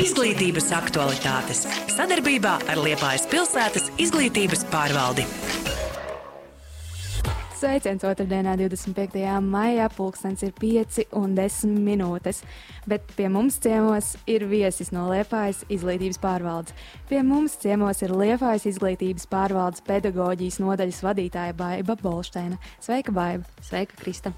Izglītības 0.00 0.70
aktualitātes 0.72 1.58
sadarbībā 1.92 2.54
ar 2.72 2.78
Liepājas 2.80 3.26
pilsētas 3.28 3.90
izglītības 4.00 4.62
pārvaldi. 4.72 5.26
Sveiciens 7.58 8.06
otrdienā, 8.08 8.54
25. 8.56 9.20
maijā, 9.44 9.90
pulkstenis 9.92 10.46
ir 10.46 10.56
5 10.56 11.04
un 11.20 11.36
10 11.36 11.76
minūtes. 11.84 12.40
Bet 12.88 13.12
pie 13.18 13.28
mums 13.28 13.60
ciemos 13.60 14.14
ir 14.24 14.48
viesis 14.48 14.88
no 14.96 15.04
Liepājas 15.12 15.66
izglītības 15.68 16.22
pārvaldes. 16.24 16.90
Pie 17.12 17.20
mums 17.20 17.60
ciemos 17.60 18.00
ir 18.00 18.16
Liepājas 18.16 18.70
izglītības 18.72 19.28
pārvaldes 19.28 19.84
pedagoģijas 19.84 20.62
nodaļas 20.64 21.04
vadītāja 21.10 21.60
Baiva 21.60 22.00
Bolšteina. 22.00 22.56
Sveika, 22.80 23.12
Baiva! 23.12 23.44
Sveika, 23.68 24.00
Krista! 24.00 24.32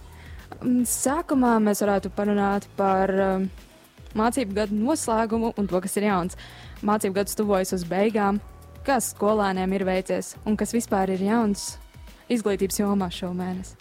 Mm, 0.59 0.83
Sākumā 0.91 1.61
mēs 1.63 1.87
varētu 1.87 2.11
parunāt 2.19 2.67
par 2.75 3.15
um, 3.15 3.53
mācību 4.19 4.57
gadu 4.57 4.79
noslēgumu 4.79 5.53
un 5.59 5.69
to, 5.71 5.81
kas 5.85 5.97
ir 6.01 6.09
jauns. 6.09 6.39
Mācību 6.87 7.21
gads 7.21 7.39
tuvojas 7.39 7.75
uz 7.77 7.87
beigām. 7.89 8.41
Kas 8.87 9.13
skolēniem 9.13 9.77
ir 9.77 9.87
veicies 9.87 10.35
un 10.43 10.59
kas 10.59 10.75
vispār 10.75 11.13
ir 11.15 11.23
jauns 11.23 11.77
izglītības 12.33 12.81
jomā 12.83 13.13
šomēnes? 13.15 13.77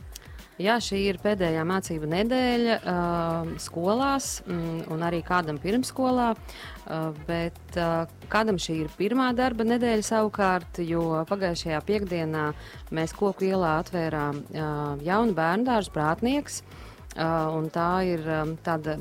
Jā, 0.61 0.75
šī 0.83 0.99
ir 1.09 1.17
pēdējā 1.23 1.61
mācību 1.65 2.05
nedēļa 2.11 2.75
uh, 2.77 3.53
skolās, 3.63 4.27
mm, 4.45 4.91
un 4.93 5.05
arī 5.07 5.23
kādam 5.25 5.57
pirmsskolā. 5.61 6.27
Uh, 6.35 7.07
bet 7.25 7.79
uh, 7.79 8.03
kādam 8.29 8.59
šī 8.61 8.81
ir 8.83 8.91
pirmā 8.99 9.31
darba 9.37 9.65
nedēļa 9.65 10.05
savukārt, 10.05 10.83
jo 10.85 11.23
pagājušajā 11.29 11.81
piekdienā 11.87 12.45
mēs 12.93 13.15
koku 13.17 13.47
ielā 13.49 13.79
atvērām 13.81 14.43
uh, 14.43 15.01
jaunu 15.01 15.33
bērnu 15.37 15.69
dārzu 15.71 15.95
prātnieks. 15.95 16.61
Uh, 16.61 16.90
un 17.17 17.69
tā 17.73 17.89
ir 18.07 18.27
tāda 18.63 18.97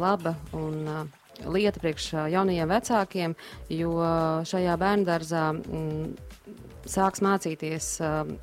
laba 0.00 0.34
un 0.56 1.08
lieta 1.50 1.80
priekš 1.82 2.12
jaunajiem 2.30 2.70
vecākiem, 2.70 3.34
jo 3.74 3.94
šajā 4.46 4.76
bērnu 4.78 5.06
dārzā 5.08 5.48
mm, 5.54 6.14
sāks 6.90 7.22
mācīties, 7.24 7.88
um, 8.04 8.34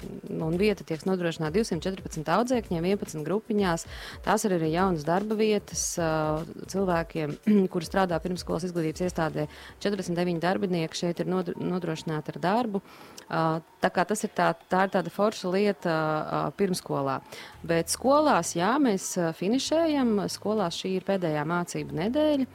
un 0.47 0.57
vieta 0.59 0.85
tiek 0.87 1.03
nodrošināta 1.07 1.53
214 1.57 2.31
audzēkņiem, 2.35 2.87
11 2.93 3.25
grupiņās. 3.27 3.85
Tās 4.25 4.45
ir 4.47 4.55
arī 4.57 4.71
jaunas 4.73 5.05
darba 5.07 5.37
vietas 5.39 5.83
uh, 6.01 6.41
cilvēkiem, 6.71 7.35
kuri 7.73 7.87
strādā 7.87 8.19
pirmskolas 8.23 8.65
izglītības 8.69 9.05
iestādē. 9.07 9.47
49 9.83 10.41
darbinieki 10.43 11.03
šeit 11.03 11.23
ir 11.23 11.31
nodrošināti 11.31 12.35
ar 12.35 12.41
darbu. 12.43 12.83
Uh, 13.31 13.61
tā 13.79 13.91
tas 13.95 14.25
ir 14.27 14.33
tā, 14.35 14.49
tā 14.69 14.85
ir 14.87 14.93
tāda 14.97 15.13
forša 15.13 15.53
lieta 15.53 15.93
uh, 15.93 16.49
pirmskolā. 16.57 17.19
Bet 17.67 17.93
skolās, 17.93 18.55
jā, 18.57 18.73
mēs 18.81 19.13
finišējam. 19.37 20.17
Skolās 20.31 20.81
šī 20.81 20.95
ir 20.97 21.07
pēdējā 21.07 21.45
mācību 21.47 21.97
nedēļa. 22.01 22.47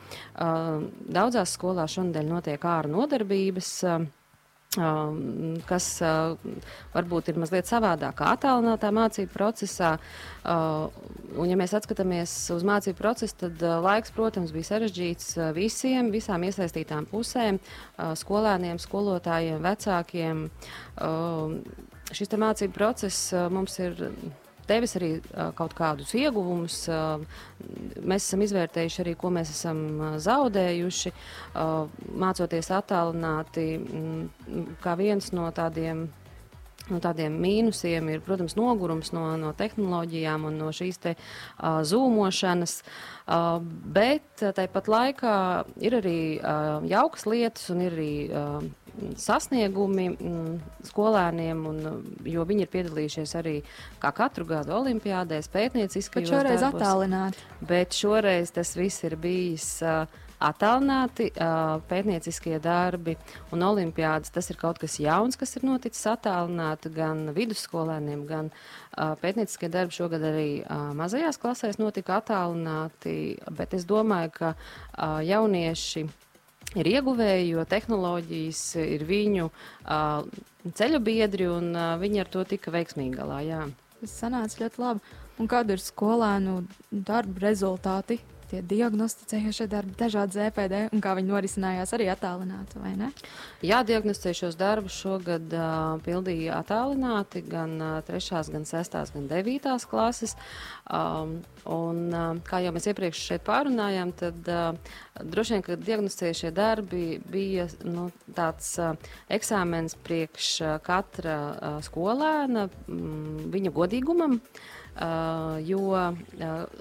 Daudzās 1.16 1.54
skolās 1.56 1.94
šonadēļ 1.96 2.30
notiek 2.30 2.66
ārā 2.66 2.90
nodarbības. 2.90 3.72
Kas 4.76 5.86
varbūt 6.92 7.30
ir 7.32 7.40
mazliet 7.40 7.68
savādāk, 7.68 8.20
attālinātā 8.20 8.90
mācību 8.92 9.32
procesā. 9.32 9.94
Un, 10.44 11.46
ja 11.48 11.56
mēs 11.58 11.74
skatāmies 11.86 12.34
uz 12.52 12.64
mācību 12.66 12.98
procesu, 13.00 13.38
tad 13.46 13.64
laiks, 13.84 14.12
protams, 14.16 14.52
bija 14.54 14.70
sarežģīts 14.72 15.36
visiem, 15.56 16.12
visām 16.14 16.44
iesaistītām 16.46 17.08
pusēm, 17.10 17.60
skolēniem, 17.96 18.80
skolotājiem, 18.82 19.62
vecākiem. 19.64 20.48
Šis 22.16 22.36
mācību 22.36 22.76
process 22.76 23.32
mums 23.52 23.80
ir 23.82 23.96
devis 24.68 24.96
arī 24.98 25.10
kaut 25.58 25.74
kādus 25.78 26.12
ieguvumus. 26.18 26.82
Mēs 28.02 28.26
esam 28.28 28.44
izvērtējuši 28.46 29.02
arī, 29.04 29.16
ko 29.18 29.32
mēs 29.34 29.52
esam 29.54 29.80
zaudējuši, 30.22 31.12
mācoties 32.26 32.70
attālināti, 32.74 33.66
kā 34.84 34.96
viens 34.98 35.32
no 35.36 35.48
tādiem 35.54 36.06
No 36.86 37.00
tādiem 37.02 37.34
mīnusiem 37.42 38.12
ir, 38.12 38.20
protams, 38.22 38.54
nogurums 38.54 39.10
no, 39.10 39.24
no 39.40 39.50
tehnoloģijām 39.58 40.44
un 40.46 40.58
no 40.60 40.70
šīs 40.74 41.00
te 41.02 41.16
uh, 41.16 41.80
zūmošanas, 41.82 42.76
uh, 43.26 43.56
bet 43.96 44.44
tāpat 44.54 44.90
laikā 44.92 45.36
ir 45.82 45.98
arī 45.98 46.18
uh, 46.38 46.84
jaukas 46.86 47.26
lietas 47.26 47.66
un 47.74 47.82
ir 47.88 47.96
arī 47.96 48.12
uh, 48.30 48.60
sasniegumi 49.20 50.06
mm, 50.14 50.52
skolēniem, 50.88 51.64
un, 51.68 52.04
jo 52.24 52.44
viņi 52.48 52.64
ir 52.64 52.70
piedalījušies 52.72 53.34
arī 53.40 53.56
kā 54.02 54.12
katru 54.16 54.46
gadu 54.48 54.76
olimpiādēs, 54.78 55.50
pētnieciskajos 55.52 56.30
bet 56.30 56.32
šoreiz 56.32 56.62
darbos. 56.64 56.80
attālināti. 56.80 57.42
Bet 57.66 57.96
šoreiz 57.98 58.54
tas 58.56 58.76
viss 58.78 59.04
ir 59.08 59.18
bijis 59.20 59.68
uh, 59.84 60.06
attālināti 60.42 61.30
pētnieciskie 61.88 62.58
darbi 62.62 63.16
un 63.54 63.64
olimpiādas. 63.64 64.32
Tas 64.34 64.50
ir 64.52 64.58
kaut 64.60 64.80
kas 64.82 64.98
jauns, 65.00 65.38
kas 65.40 65.56
ir 65.56 65.64
noticis 65.68 66.04
attālināti 66.10 66.92
gan 66.94 67.30
vidusskolēniem, 67.36 68.26
gan 68.28 68.50
pētnieciskie 68.96 69.70
darbi 69.72 69.96
šogad 69.96 70.24
arī 70.28 70.50
mazajās 70.98 71.40
klasēs 71.40 71.80
notika 71.80 72.20
attālināti, 72.20 73.38
bet 73.56 73.74
es 73.76 73.88
domāju, 73.88 74.34
ka 74.36 74.54
jaunieši 75.24 76.04
ir 76.76 76.88
ieguvēji, 76.90 77.50
jo 77.54 77.64
tehnoloģijas 77.68 78.62
ir 78.82 79.04
viņu 79.08 79.50
ceļu 80.76 81.00
biedri 81.00 81.46
un 81.48 81.72
viņi 82.00 82.24
ar 82.24 82.32
to 82.32 82.44
tika 82.48 82.74
veiksmīgi 82.74 83.16
galā. 83.16 83.40
Jā. 83.46 83.66
Tas 84.00 84.16
sanāca 84.20 84.64
ļoti 84.64 84.82
labi. 84.82 85.20
Un 85.36 85.48
kāda 85.52 85.76
ir 85.76 85.82
skolēnu 85.84 86.62
darba 86.90 87.42
rezultāti 87.44 88.18
tie 88.50 88.60
diagnosticējošie 88.62 89.66
darbi, 89.70 89.94
dažādi 89.98 90.36
ZPD 90.38 90.80
un 90.94 91.02
kā 91.04 91.14
viņi 91.18 91.30
norisinājās 91.30 91.92
arī 91.96 92.08
attālināti, 92.12 92.78
vai 92.82 92.92
ne? 92.98 93.10
Jā, 93.66 93.82
diagnosticējušos 93.86 94.58
darbus 94.60 94.96
šogad 95.00 95.52
uh, 95.56 95.96
pildīja 96.06 96.60
attālināti 96.60 97.42
gan 97.46 97.76
uh, 97.80 97.96
trešās, 98.06 98.50
gan 98.54 98.66
sestās, 98.68 99.12
gan 99.14 99.26
devītās 99.30 99.88
klases. 99.88 100.36
Um, 100.86 101.40
un, 101.66 102.00
uh, 102.12 102.40
kā 102.46 102.62
jau 102.64 102.72
mēs 102.76 102.88
iepriekš 102.92 103.24
šeit 103.32 103.44
pārunājām, 103.46 104.14
tad 104.20 104.50
uh, 104.52 104.96
droši 105.20 105.56
vien, 105.56 105.66
ka 105.66 105.80
diagnosticējušie 105.82 106.54
darbi 106.56 107.04
bija 107.32 107.68
nu, 107.84 108.08
tāds 108.36 108.72
uh, 108.82 108.94
eksāmens 109.32 109.98
priekš 110.06 110.50
uh, 110.62 110.78
katra 110.86 111.36
uh, 111.36 111.78
skolēna, 111.86 112.68
mm, 112.86 113.46
viņa 113.54 113.76
godīgumam. 113.76 114.40
Uh, 114.40 114.74
Uh, 114.96 115.58
jo 115.60 115.90
uh, 115.92 116.14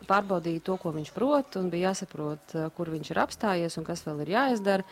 pārbaudīja 0.08 0.62
to, 0.64 0.78
ko 0.80 0.94
viņš 0.96 1.10
prot, 1.12 1.58
un 1.60 1.66
bija 1.68 1.90
jāsaprot, 1.90 2.54
uh, 2.56 2.70
kur 2.72 2.88
viņš 2.94 3.10
ir 3.12 3.18
apstājies 3.20 3.76
un 3.76 3.84
kas 3.84 4.06
vēl 4.06 4.22
ir 4.24 4.32
jāizdara. 4.32 4.86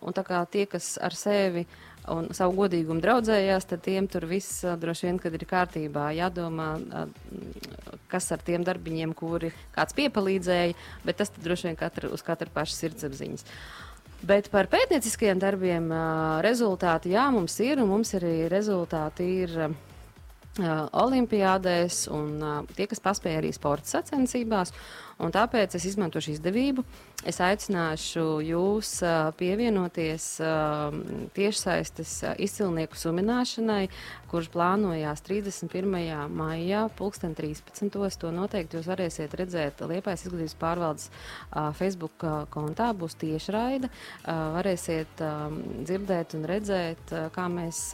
Un 0.00 0.16
tā 0.16 0.24
kā 0.24 0.38
tie, 0.48 0.64
kas 0.70 0.94
ar 1.04 1.12
sevi 1.12 1.66
un 2.08 2.30
savu 2.32 2.56
godīgumu 2.62 3.02
draudzējās, 3.04 3.66
tad 3.68 3.82
tiem 3.84 4.08
tur 4.08 4.24
viss 4.30 4.62
droši 4.64 5.10
vien, 5.10 5.18
kad 5.20 5.36
ir 5.36 5.44
kārtībā, 5.50 6.06
jādomā, 6.16 6.70
kas 8.08 8.30
ar 8.32 8.40
tiem 8.46 8.64
darbiņiem, 8.64 9.12
kuri 9.18 9.52
kāds 9.76 9.98
piepalīdzēja, 9.98 10.78
bet 11.04 11.20
tas 11.20 11.34
droši 11.36 11.68
vien 11.68 11.78
katra, 11.82 12.08
uz 12.08 12.24
katra 12.24 12.48
paša 12.54 12.78
sirdsapziņas. 12.78 13.44
Bet 14.24 14.48
par 14.52 14.70
pētnieciskajiem 14.72 15.44
darbiem 15.44 15.92
rezultāti, 16.44 17.12
jā, 17.12 17.28
mums 17.34 17.60
ir, 17.60 17.84
un 17.84 17.92
mums 17.92 18.16
arī 18.16 18.34
rezultāti 18.52 19.28
ir 19.44 19.56
olimpiādēs, 20.62 22.06
un 22.14 22.66
tie, 22.76 22.88
kas 22.90 23.02
paspēja 23.04 23.42
arī 23.42 23.54
sporta 23.56 23.98
sacensībās. 23.98 24.74
Tāpēc 25.20 25.74
es 25.76 25.84
izmantošu 25.84 26.32
izdevību. 26.32 26.80
Es 27.28 27.36
aicināšu 27.44 28.22
jūs 28.40 28.94
pievienoties 29.36 30.28
tiešsaistes 31.36 32.14
izcilnieku 32.40 32.96
sumināšanai, 32.96 33.90
kurš 34.30 34.48
plānojās 34.54 35.20
31. 35.26 35.92
maijā, 36.32 36.86
2013. 36.96 38.16
To 38.22 38.32
noteikti 38.32 38.78
jūs 38.78 38.88
varēsiet 38.88 39.36
redzēt 39.36 39.84
Liepājas 39.84 40.24
izglītības 40.24 40.56
pārvaldes 40.62 41.10
Facebook 41.76 42.24
kontā. 42.54 42.88
Būs 42.96 43.18
tiešraide. 43.20 43.92
Varēsiet 44.24 45.20
dzirdēt 45.20 46.38
un 46.40 46.48
redzēt, 46.48 47.12
kā 47.36 47.44
mēs 47.52 47.90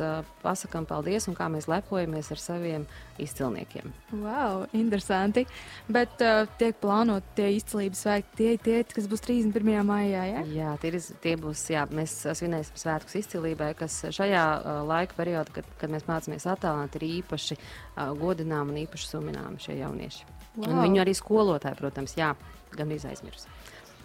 pasakām 0.46 0.86
paldies 0.86 1.26
un 1.26 1.34
kā 1.34 1.50
mēs 1.50 1.66
lepojamies 1.66 2.30
ar 2.30 2.44
saviem 2.56 2.86
izcilniekiem. 3.20 3.92
Wow, 4.12 4.64
interesanti. 4.76 5.46
Bet 5.92 6.20
uh, 6.24 6.48
tiek 6.60 6.76
plānot 6.80 7.24
tie 7.36 7.50
izcilības 7.56 8.02
svētki, 8.04 8.36
tie, 8.38 8.50
tie, 8.62 8.78
kas 8.96 9.08
būs 9.10 9.24
31. 9.24 9.80
maijā. 9.86 10.24
Ja? 10.30 10.44
Jā, 10.52 10.72
tie, 10.82 10.92
tie 11.22 11.36
būs. 11.40 11.66
Jā, 11.72 11.86
mēs 11.92 12.18
svinēsim 12.26 12.80
svētkus 12.80 13.18
izcilībai, 13.22 13.72
kas 13.78 13.98
šajā 14.16 14.46
uh, 14.56 14.80
laika 14.88 15.16
periodā, 15.18 15.58
kad, 15.60 15.68
kad 15.80 15.92
mēs 15.92 16.08
mācāmies 16.08 16.48
attālināt, 16.48 16.96
ir 16.98 17.08
īpaši 17.20 17.58
uh, 17.58 18.12
godinām 18.18 18.72
un 18.72 18.80
īpaši 18.86 19.12
suminām 19.12 19.60
šie 19.62 19.80
jaunieši. 19.82 20.26
Wow. 20.56 20.70
Un 20.70 20.82
viņu 20.86 21.02
arī 21.04 21.12
skolotāji, 21.16 21.76
protams, 21.80 22.16
jā, 22.16 22.32
gandrīz 22.76 23.04
aizmirst. 23.08 23.50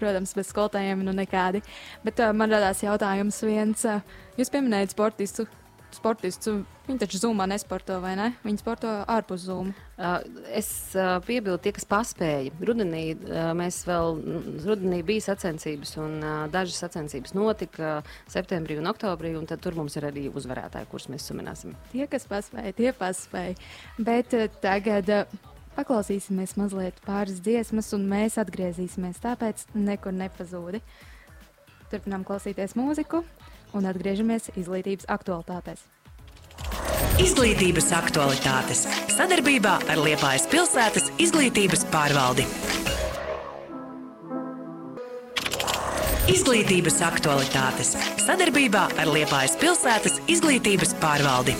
Protams, 0.01 0.33
bez 0.33 0.49
skolotājiem 0.49 1.03
nu 1.05 1.13
nekādi. 1.15 1.61
Bet 2.05 2.19
uh, 2.23 2.33
man 2.35 2.51
radās 2.51 2.81
jautājums 2.83 3.37
viens. 3.45 3.85
Uh, 3.85 4.01
jūs 4.39 4.51
pieminējat 4.53 4.95
sportistu 4.95 5.47
sportists. 5.97 6.49
Viņi 6.87 7.01
taču 7.03 7.19
zumā 7.21 7.45
nesporto, 7.49 7.99
vai 8.03 8.13
ne? 8.19 8.27
Viņi 8.43 8.61
sporto 8.61 8.89
ārpus 9.09 9.45
zuma. 9.45 9.73
Uh, 10.01 10.17
es 10.57 10.67
uh, 10.97 11.19
piebildu, 11.25 11.59
tie, 11.61 11.73
kas 11.75 11.85
paspēja. 11.89 12.51
Rudenī 12.67 13.03
uh, 13.13 13.51
mēs 13.57 13.81
vēl, 13.87 14.17
rudenī 14.65 15.01
bija 15.07 15.27
sacensības, 15.29 15.93
un 16.01 16.17
uh, 16.19 16.33
dažas 16.51 16.81
sacensības 16.83 17.35
notika 17.37 17.99
septembrī 18.31 18.79
un 18.81 18.89
oktobrī, 18.91 19.35
un 19.37 19.47
tad 19.49 19.61
tur 19.63 19.77
mums 19.77 19.95
ir 19.99 20.09
arī 20.09 20.25
uzvarētāji, 20.31 20.89
kurus 20.91 21.07
mēs 21.13 21.29
sumināsim. 21.29 21.77
Tie, 21.93 22.03
kas 22.11 22.27
paspēja, 22.31 22.75
tie 22.81 22.91
paspēja. 22.97 23.55
Bet 24.01 24.37
uh, 24.37 24.49
tagad. 24.63 25.15
Uh, 25.21 25.47
Paklausīsimies 25.71 26.57
mazliet 26.59 26.97
pāris 27.05 27.37
dziesmas, 27.39 27.93
un 27.95 28.03
mēs 28.11 28.35
atgriezīsimies. 28.41 29.21
Tāpēc 29.23 29.69
nekur 29.71 30.11
nepazūdi. 30.11 30.81
Turpinām 31.93 32.25
klausīties 32.27 32.75
mūziku 32.75 33.21
un 33.77 33.87
atgriežamies 33.89 34.51
izglītības 34.55 35.07
aktualitātēs. 35.11 35.87
Izglītības 37.21 37.89
aktualitātes 37.93 38.85
sadarbībā 39.13 39.73
ar 39.91 39.99
Liepājas 40.01 40.47
pilsētas 40.51 41.11
izglītības 41.21 41.83
pārvaldi. 41.93 42.45
Izglītības 46.31 47.01
aktualitātes 47.03 47.95
sadarbībā 48.23 48.87
ar 49.01 49.11
Liepājas 49.11 49.57
pilsētas 49.61 50.21
izglītības 50.31 50.95
pārvaldi. 51.01 51.57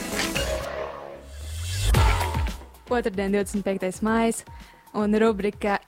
Otradien, 2.92 3.32
25. 3.32 4.02
maija, 4.04 4.44
un 4.94 5.16
rubrika 5.20 5.80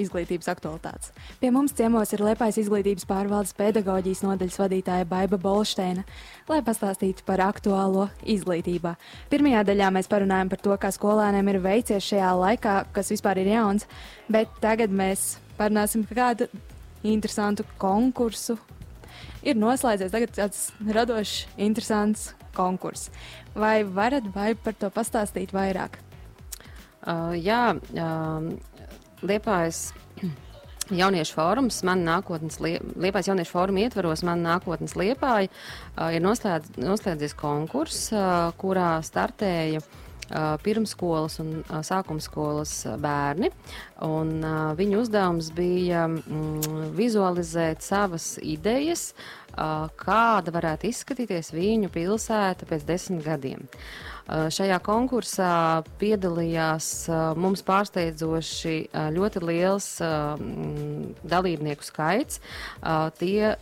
izglītības 0.00 0.48
aktualitātes. 0.52 1.12
Pie 1.40 1.50
mums 1.54 1.74
ciemos 1.76 2.12
ir 2.14 2.22
Liepais 2.24 2.58
izglītības 2.62 3.06
pārvaldes 3.08 3.54
pedagoģijas 3.58 4.22
nodaļas 4.24 4.58
vadītāja 4.62 5.08
Baiva 5.08 5.38
Bolšteina, 5.40 6.04
lai 6.48 6.60
pastāstītu 6.64 7.26
par 7.28 7.42
aktuālo 7.44 8.08
izglītībā. 8.24 8.94
Pirmajā 9.32 9.64
daļā 9.68 9.92
mēs 9.94 10.10
parunājam 10.12 10.52
par 10.52 10.62
to, 10.64 10.76
kā 10.80 10.92
skolēniem 10.94 11.52
ir 11.52 11.62
veicies 11.64 12.08
šajā 12.08 12.34
laikā, 12.40 12.76
kas 12.96 13.12
vispār 13.12 13.42
ir 13.42 13.52
jauns, 13.52 13.88
bet 14.32 14.52
tagad 14.64 14.94
mēs 14.94 15.36
parunāsim 15.58 16.06
par 16.08 16.22
kādu 16.22 16.48
interesantu 17.02 17.66
konkursu. 17.82 18.56
Ir 19.42 19.58
noslēdzies 19.58 20.14
tagad 20.14 20.32
tāds 20.36 20.70
radošs, 20.86 21.48
interesants 21.60 22.30
konkurss. 22.54 23.10
Vai 23.54 23.82
varat 23.84 24.28
vai 24.34 24.52
par 24.54 24.76
to 24.78 24.90
pastāstīt 24.94 25.52
vairāk? 25.54 25.98
Uh, 27.02 27.32
jā, 27.34 27.74
uh, 27.74 28.44
Liepājas 29.22 29.92
jauniešu 31.02 31.36
fórums, 31.38 31.82
man 31.86 32.04
nākotnes, 32.06 32.58
Liepājas 32.62 33.30
jauniešu 33.30 33.54
fóruma 33.54 33.84
ietvaros, 33.84 34.24
man 34.26 34.44
nākotnes 34.46 34.96
Liepāja 34.98 35.48
uh, 35.48 36.10
ir 36.14 36.24
noslēdz, 36.24 36.76
noslēdzies 36.82 37.36
konkurss, 37.38 38.08
uh, 38.14 38.50
kurā 38.60 38.96
startēja 39.06 39.82
pirmskolas 40.64 41.38
un 41.42 41.62
sākumskolas 41.84 42.74
bērni. 43.02 43.50
Un, 44.02 44.40
viņu 44.78 45.02
uzdevums 45.04 45.52
bija 45.54 46.06
mm, 46.08 46.92
vizualizēt 46.96 47.84
savas 47.84 48.34
idejas, 48.42 49.12
kāda 49.52 50.54
varētu 50.54 50.88
izskatīties 50.88 51.52
viņu 51.52 51.90
pilsēta 51.92 52.66
pēc 52.68 52.86
desmit 52.88 53.26
gadiem. 53.26 53.66
Šajā 54.32 54.78
konkursā 54.86 55.82
piedalījās 56.00 56.86
mums 57.36 57.64
pārsteidzoši 57.66 58.76
ļoti 59.12 59.42
liels 59.44 59.88
dalībnieku 61.34 61.84
skaits. 61.84 62.40
Tie 63.18 63.52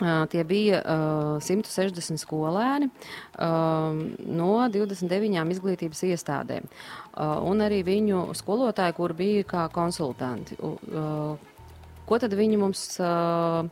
tie 0.00 0.44
bija 0.48 0.80
uh, 0.80 1.42
160 1.44 2.16
skolēni 2.16 2.88
uh, 2.88 3.92
no 4.24 4.52
29 4.72 5.52
izglītības 5.52 6.02
iestādēm, 6.08 6.64
uh, 6.64 7.36
un 7.44 7.60
arī 7.60 7.82
viņu 7.84 8.30
skolotāji, 8.38 8.96
kur 8.96 9.12
bija 9.18 9.44
kā 9.44 9.66
konsultanti. 9.74 10.56
Uh, 10.56 11.36
ko 12.08 12.18
tad 12.22 12.32
viņi 12.38 12.60
mums 12.60 12.86
uh, 13.04 13.68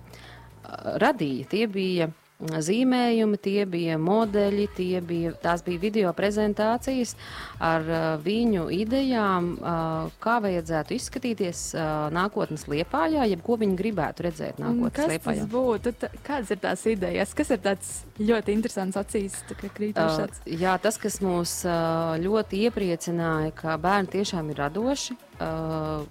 radīja? 1.00 1.48
Tie 1.56 1.64
bija 1.72 2.10
zīmējumi, 2.40 3.38
tie 3.42 3.64
bija 3.68 3.98
modeļi, 4.00 4.66
tie 4.76 5.00
bija, 5.04 5.32
tās 5.42 5.64
bija 5.66 5.80
video 5.82 6.12
prezentācijas 6.16 7.14
ar 7.60 7.84
uh, 7.84 8.06
viņu 8.24 8.68
idejām, 8.74 9.50
uh, 9.58 10.08
kā 10.22 10.38
vajadzētu 10.44 10.96
izskatīties 10.96 11.64
uh, 11.76 12.08
nākotnes 12.14 12.66
liepājā, 12.70 13.26
jeb 13.30 13.44
ko 13.44 13.58
viņi 13.60 13.76
gribētu 13.78 14.26
redzēt 14.28 14.60
nākotnes 14.62 14.96
kas 14.96 15.12
liepājā. 15.14 15.46
Būtu, 15.52 15.94
tā, 16.00 16.12
kādas 16.26 16.54
ir 16.54 16.62
tās 16.64 16.86
idejas? 16.90 17.36
Kas 17.36 17.52
ir 17.52 17.62
tāds 17.64 17.92
ļoti 18.20 18.56
interesants 18.56 19.00
acīs 19.00 19.40
krītošs? 19.50 20.42
Uh, 20.42 20.52
jā, 20.60 20.76
tas, 20.82 20.98
kas 21.00 21.20
mūs 21.24 21.60
uh, 21.68 22.16
ļoti 22.20 22.64
iepriecināja, 22.66 23.54
ka 23.60 23.76
bērni 23.80 24.16
tiešām 24.16 24.52
ir 24.52 24.64
radoši. 24.64 25.18
Uh, 25.40 26.06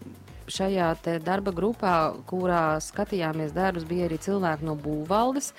šajā 0.54 0.90
darba 1.26 1.54
grupā, 1.56 1.96
kurā 2.30 2.80
skatījāmies 2.84 3.56
darbus, 3.56 3.88
bija 3.90 4.10
arī 4.10 4.20
cilvēki 4.22 4.68
no 4.68 4.76
būvvaldes, 4.80 5.54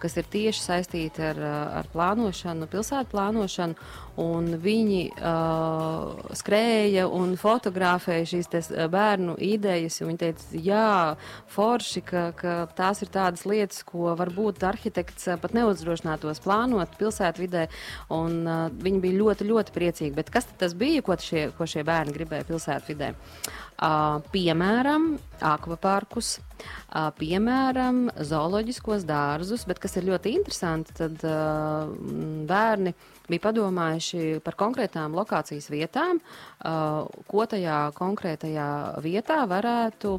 kas 0.00 0.16
ir 0.20 0.26
tieši 0.30 0.62
saistīti 0.62 1.24
ar, 1.24 1.40
ar 1.80 1.88
plānošanu, 1.92 2.68
pilsētu 2.70 3.12
plānošanu. 3.14 3.88
Viņi 4.16 5.00
uh, 5.12 6.30
skrēja 6.36 7.04
un 7.12 7.34
fotografēja 7.36 8.28
šīs 8.30 8.48
tes, 8.52 8.70
bērnu 8.92 9.34
idejas. 9.44 9.98
Viņi 10.00 10.20
teica, 10.22 10.46
jā, 10.56 10.86
forši, 11.52 12.02
ka, 12.06 12.22
ka 12.38 12.54
tās 12.78 13.04
ir 13.04 13.12
tādas 13.12 13.44
lietas, 13.48 13.82
ko 13.84 14.14
varbūt 14.16 14.64
arhitekts 14.64 15.28
pat 15.42 15.56
neuzdrošinātos 15.56 16.40
plānot 16.44 16.96
pilsētvidē. 17.00 17.66
Un, 18.16 18.40
uh, 18.46 18.64
viņi 18.72 19.04
bija 19.04 19.20
ļoti, 19.20 19.50
ļoti 19.52 19.76
priecīgi. 19.76 20.14
Bet 20.16 20.32
kas 20.32 20.48
tas 20.56 20.76
bija, 20.78 21.04
ko 21.04 21.18
šie, 21.20 21.50
ko 21.56 21.68
šie 21.68 21.84
bērni 21.86 22.16
gribēja 22.16 22.48
pilsētvidē? 22.48 23.12
Uh, 23.76 24.24
piemēram, 24.36 25.14
akvaparkus, 25.40 26.36
piemēram, 27.18 28.06
zooloģiskos 28.28 29.06
dārzus, 29.08 29.64
bet 29.68 29.80
kas 29.80 29.96
ir 29.96 30.08
ļoti 30.10 30.34
interesanti, 30.36 30.96
tad 30.96 31.24
bērni 32.50 32.92
bija 33.30 33.44
padomājuši 33.48 34.42
par 34.44 34.58
konkrētām 34.60 35.16
lokācijas 35.16 35.70
vietām, 35.72 36.20
ko 36.60 37.48
tajā 37.48 37.80
konkrētajā 37.96 38.68
vietā 39.04 39.42
varētu 39.48 40.18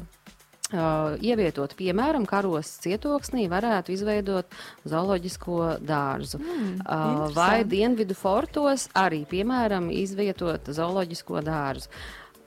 Uh, 0.68 1.14
ievietot, 1.24 1.72
piemēram, 1.78 2.26
karos 2.28 2.68
cietoksnī, 2.82 3.46
varētu 3.48 3.94
izveidot 3.94 4.52
zooloģisko 4.84 5.78
dārzu. 5.80 6.42
Mm, 6.42 6.74
uh, 6.84 7.22
vai 7.32 7.62
dienvidu 7.64 8.12
fortos 8.12 8.84
arī, 8.92 9.22
piemēram, 9.30 9.88
izvietot 9.88 10.68
zooloģisko 10.68 11.40
dārzu. 11.46 11.88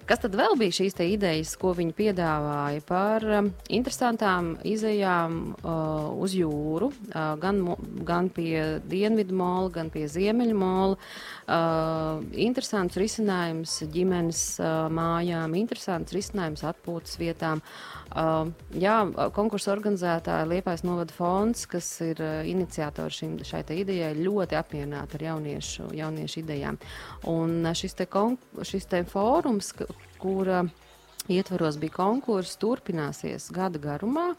Kas 0.09 0.21
tad 0.23 0.33
vēl 0.37 0.55
bija 0.59 0.73
šīs 0.79 0.97
idejas, 1.05 1.53
ko 1.59 1.73
viņi 1.77 1.93
piedāvāja 1.97 2.81
par 2.87 3.25
um, 3.37 3.51
interesantām 3.69 4.55
izējām 4.67 5.37
uh, 5.53 6.09
uz 6.17 6.33
jūru, 6.35 6.89
uh, 7.11 7.35
gan, 7.41 7.61
gan 8.07 8.29
pie 8.33 8.81
dienvidu 8.89 9.37
mola, 9.37 9.69
gan 9.73 9.91
pie 9.93 10.07
ziemeļu 10.09 10.57
mola. 10.57 10.97
Uh, 11.45 12.25
interesants 12.33 12.97
risinājums 12.99 13.77
ģimenes 13.93 14.43
uh, 14.61 14.87
mājām, 14.93 15.55
interesants 15.59 16.15
risinājums 16.15 16.65
atpūtas 16.67 17.19
vietām. 17.21 17.61
Uh, 18.11 18.49
jā, 18.75 18.97
konkursu 19.31 19.71
organizētāja 19.71 20.49
Liepais 20.49 20.81
Novada 20.83 21.13
fonds, 21.15 21.63
kas 21.71 21.87
ir 22.03 22.19
uh, 22.19 22.41
iniciators 22.47 23.21
šim, 23.21 23.37
šai 23.47 23.61
idejai, 23.77 24.11
ļoti 24.17 24.57
apmierināti 24.59 25.19
ar 25.19 25.27
jauniešu, 25.29 25.91
jauniešu 25.95 26.41
idejām. 26.41 26.81
Un 27.31 27.61
uh, 27.63 27.75
šis 27.77 27.95
te, 28.01 28.09
šis 28.67 28.89
te 28.91 29.05
fórums, 29.07 29.71
kura 30.21 30.63
ietvaros 31.31 31.77
bija 31.81 31.95
konkurss, 31.99 32.59
turpināsies 32.61 33.49
gada 33.53 33.81
garumā. 33.81 34.31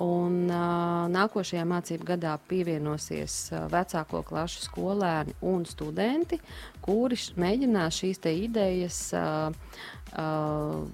Un, 0.00 0.46
uh, 0.48 1.10
nākošajā 1.12 1.64
mācību 1.68 2.06
gadā 2.12 2.36
pievienosies 2.48 3.34
uh, 3.52 3.66
vecāko 3.68 4.22
klašu 4.24 4.62
skolēni 4.64 5.34
un 5.44 5.66
studenti, 5.68 6.38
kuri 6.80 7.18
mēģinās 7.36 7.98
šīs 8.00 8.22
idejas 8.30 9.00
uh, 9.18 9.50
uh, 10.16 10.86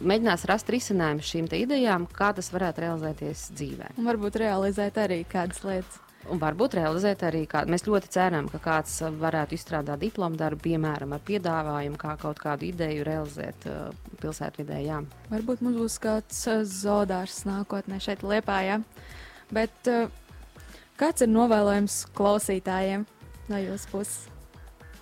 mēģinās 0.00 0.46
rast 0.48 0.70
risinājumu 0.72 1.26
šīm 1.26 1.50
idejām, 1.58 2.06
kā 2.14 2.32
tas 2.36 2.50
varētu 2.54 2.86
realizēties 2.86 3.50
dzīvē. 3.58 3.92
Un 3.98 4.08
varbūt 4.08 4.40
realizēt 4.42 4.98
arī 5.02 5.22
kādas 5.28 5.62
lietas. 5.66 6.00
Un 6.30 6.38
varbūt 6.38 6.76
realizēt 6.78 7.24
arī 7.26 7.42
kādu. 7.50 7.72
Mēs 7.74 7.82
ļoti 7.88 8.10
ceram, 8.14 8.46
ka 8.52 8.60
kāds 8.62 9.00
varētu 9.18 9.56
izstrādāt 9.56 10.04
diplomu 10.04 10.38
darbu, 10.38 10.62
piemēram, 10.68 11.16
ar 11.16 11.24
piedāvājumu, 11.26 11.98
kā 11.98 12.14
kaut 12.20 12.38
kādu 12.38 12.68
ideju 12.68 13.06
realizēt 13.08 13.66
uh, 13.66 13.88
pilsētvidē. 14.22 14.78
Jā. 14.86 15.00
Varbūt 15.32 15.64
mums 15.66 15.80
būs 15.80 15.98
kāds 16.02 16.44
uh, 16.46 16.62
zodārs 16.62 17.42
nākotnē 17.48 17.98
šeit 18.02 18.22
Liepā. 18.22 18.60
Ja? 18.68 18.78
Bet 19.50 19.90
uh, 19.90 20.06
kāds 21.00 21.26
ir 21.26 21.32
novēlojums 21.32 22.04
klausītājiem 22.14 23.08
no 23.50 23.62
jūsu 23.64 23.90
puses? 23.90 24.22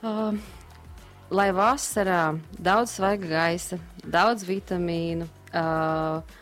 Uh, 0.01 0.33
lai 1.29 1.51
vasarā 1.53 2.33
daudz 2.57 2.97
svaiga 2.97 3.29
gaisa, 3.29 3.77
daudz 4.09 4.49
vitamīnu, 4.49 5.29
uh, 5.53 6.40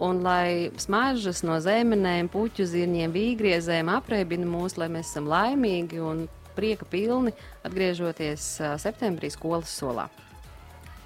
un 0.00 0.22
lai 0.24 0.70
smaržas 0.80 1.42
no 1.44 1.58
zemenēm, 1.60 2.30
puķu 2.32 2.64
zirņiem, 2.68 3.12
vīgriezēm 3.12 3.90
apreibina 3.92 4.48
mūs, 4.48 4.78
lai 4.80 4.88
mēs 4.92 5.12
esam 5.12 5.28
laimīgi 5.28 6.00
un 6.00 6.24
prieka 6.56 6.88
pilni 6.88 7.34
atgriežoties 7.66 8.46
septembrī 8.80 9.30
skolas 9.32 9.72
solā. 9.76 10.08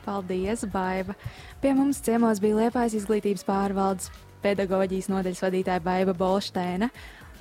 Paldies, 0.04 0.66
Baiva! 0.68 1.16
Pie 1.62 1.72
mums 1.74 2.02
ciemos 2.04 2.40
bija 2.42 2.64
Liepājas 2.64 2.96
izglītības 2.98 3.44
pārvaldes 3.48 4.10
pedagoģijas 4.44 5.08
nodaļas 5.08 5.42
vadītāja 5.46 5.82
Baiva 5.84 6.14
Bolšteina, 6.16 6.90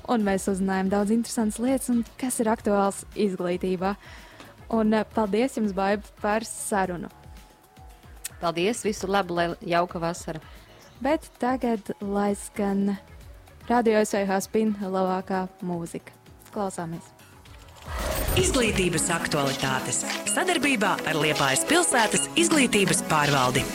un 0.10 0.24
mēs 0.24 0.48
uzzinājām 0.51 0.91
daudz 0.91 1.12
interesantas 1.15 1.60
lietas, 1.60 1.89
un 1.91 2.05
kas 2.19 2.39
ir 2.39 2.50
aktuāls 2.51 3.03
izglītībā. 3.19 3.93
Un 4.74 4.95
paldies 5.13 5.60
jums, 5.60 5.75
Baiva, 5.75 6.07
par 6.24 6.48
sarunu! 6.48 7.12
Paldies, 8.39 8.81
visu 8.88 9.12
labu, 9.12 9.36
lai 9.38 9.51
jauka 9.67 10.01
vasara! 10.01 10.41
Bet 11.03 11.25
tagad 11.39 11.89
lai 12.00 12.31
skan 12.36 12.93
radio 13.67 14.00
SVH 14.05 14.38
spina 14.45 14.88
labākā 14.88 15.41
mūzika. 15.60 16.15
Klausāmies! 16.53 17.10
Izglītības 18.39 19.10
aktualitātes 19.12 20.00
sadarbībā 20.31 20.93
ar 21.03 21.19
Liepājas 21.19 21.65
pilsētas 21.67 22.29
izglītības 22.39 23.03
pārvaldi. 23.12 23.65